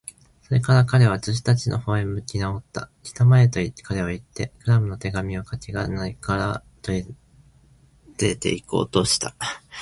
[0.41, 2.89] それから彼は、助手たちのほうに向きなおった。
[3.05, 7.15] 「きたまえ！」と、彼はいって、クラムの手紙をかけ金から取り、
[8.17, 9.35] 出ていこうとした。